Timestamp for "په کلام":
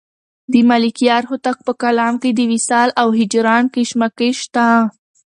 1.67-2.13